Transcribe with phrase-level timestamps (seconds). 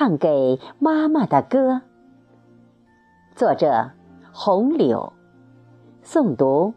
[0.00, 1.82] 唱给妈妈的歌。
[3.34, 3.90] 作者：
[4.32, 5.12] 红柳，
[6.04, 6.72] 诵读：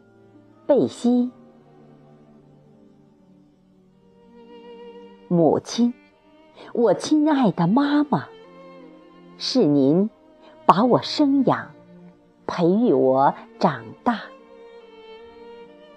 [0.66, 1.30] 贝西。
[5.28, 5.94] 母亲，
[6.74, 8.28] 我亲爱的妈妈，
[9.38, 10.10] 是您
[10.66, 11.74] 把我生养、
[12.48, 14.22] 培育我长大。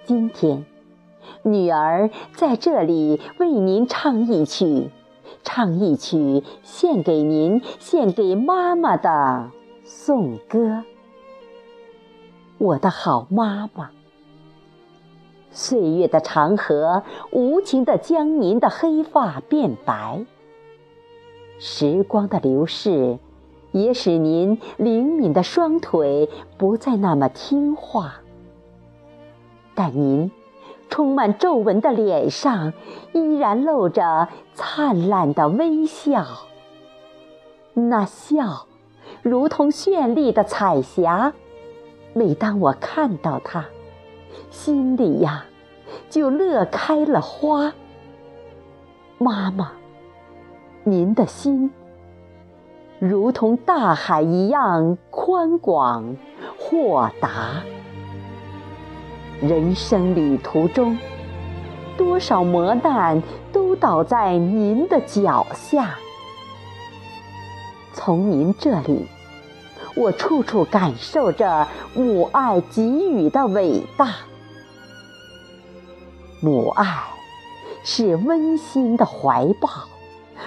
[0.05, 0.67] 今天，
[1.43, 4.91] 女儿在这里为您唱一曲，
[5.45, 9.51] 唱一曲献给您、献给妈妈的
[9.85, 10.83] 颂歌。
[12.59, 13.91] 我的好妈妈，
[15.51, 20.25] 岁月的长河无情地将您的黑发变白，
[21.59, 23.19] 时光的流逝
[23.73, 28.15] 也使您灵敏的双腿不再那么听话。
[29.75, 30.31] 但您
[30.95, 32.73] 充满皱纹的脸上
[33.13, 36.25] 依然露着灿烂的微笑，
[37.73, 38.67] 那笑
[39.21, 41.33] 如同绚丽的彩霞。
[42.13, 43.65] 每当我看到它，
[44.51, 45.47] 心里呀
[46.09, 47.73] 就乐开了花。
[49.19, 49.73] 妈妈，
[50.85, 51.73] 您的心
[53.01, 56.15] 如同大海一样宽广
[56.57, 57.65] 豁达。
[59.47, 60.99] 人生旅途中，
[61.99, 65.97] 多少磨难都倒在您的脚下。
[67.93, 69.07] 从您这里，
[69.95, 74.15] 我处处感受着母爱给予的伟大。
[76.41, 77.03] 母爱
[77.85, 79.69] 是温馨的怀抱，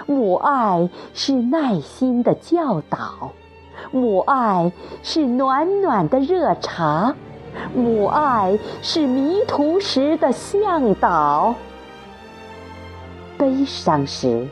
[0.08, 3.32] 母爱是耐心的教导，
[3.92, 4.72] 母爱
[5.04, 7.14] 是暖暖的热茶。
[7.74, 11.54] 母爱是迷途时的向导，
[13.38, 14.48] 悲伤时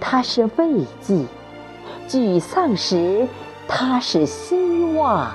[0.00, 1.24] 它是慰藉，
[2.08, 3.26] 沮丧时
[3.66, 5.30] 它是希望，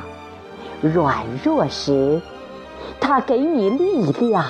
[0.81, 2.21] 软弱时
[2.99, 4.45] 它给你力量，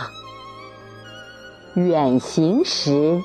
[1.76, 3.22] 远行时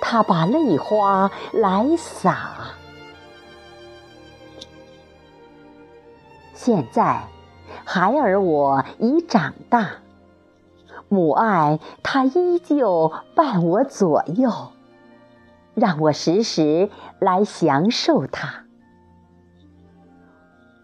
[0.00, 2.52] 它把泪花来洒。
[6.54, 7.22] 现在。
[7.90, 9.92] 孩儿，我已长大，
[11.08, 14.52] 母爱它依旧伴我左右，
[15.74, 18.66] 让我时时来享受它。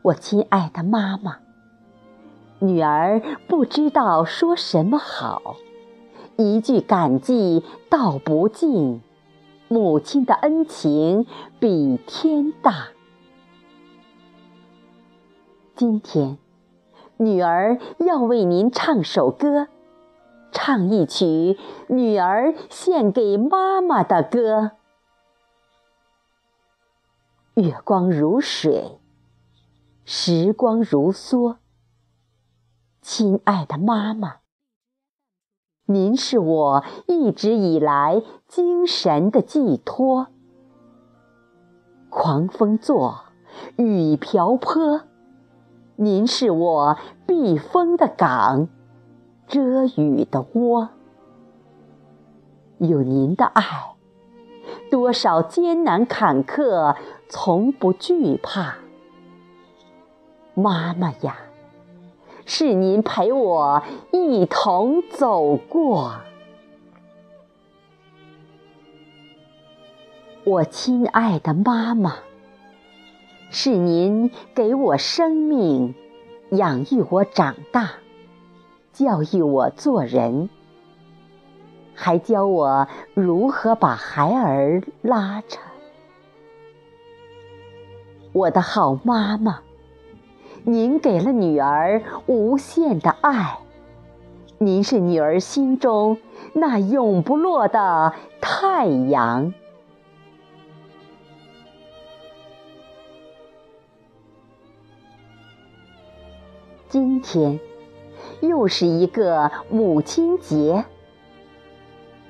[0.01, 1.41] 我亲爱的妈妈，
[2.59, 5.57] 女儿不知道说什么好，
[6.39, 9.03] 一句感激道不尽，
[9.69, 11.27] 母亲的恩情
[11.61, 12.89] 比天大。
[15.77, 16.39] 今天。
[17.17, 19.69] 女儿要为您唱首歌，
[20.51, 21.57] 唱一曲
[21.89, 24.73] 女儿献给妈妈的歌。
[27.55, 28.99] 月光如水，
[30.05, 31.57] 时光如梭。
[33.01, 34.39] 亲爱的妈妈，
[35.87, 40.29] 您是我一直以来精神的寄托。
[42.11, 43.27] 狂风作，
[43.77, 45.03] 雨瓢泼。
[45.97, 48.69] 您是我避风的港，
[49.47, 50.89] 遮雨的窝。
[52.79, 53.95] 有您的爱，
[54.91, 56.97] 多少艰难坎坷
[57.29, 58.79] 从不惧怕。
[60.55, 61.37] 妈妈呀，
[62.45, 66.17] 是您陪我一同走过。
[70.45, 72.17] 我亲爱的妈妈。
[73.55, 75.95] 是您给我生命，
[76.51, 77.89] 养育我长大，
[78.93, 80.51] 教育我做人，
[81.95, 85.61] 还教我如何把孩儿拉扯。
[88.33, 89.61] 我的好妈妈，
[90.65, 93.61] 您给了女儿无限的爱，
[94.59, 96.19] 您是女儿心中
[96.55, 99.55] 那永不落的太阳。
[106.95, 107.59] 今天
[108.41, 110.85] 又是一个母亲节，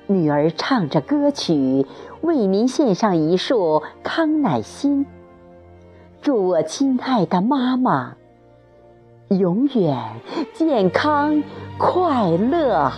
[0.07, 1.85] 女儿唱着歌曲
[2.21, 5.05] 为您献上一束康乃馨，
[6.19, 8.15] 祝我亲爱的妈妈
[9.29, 10.03] 永远
[10.55, 11.43] 健康
[11.77, 12.91] 快乐。